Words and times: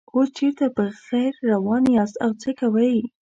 اوس 0.15 0.29
چېرته 0.37 0.65
په 0.75 0.83
خیر 1.05 1.33
روان 1.51 1.83
یاست 1.97 2.15
او 2.25 2.31
څه 2.41 2.49
کوئ. 2.59 2.95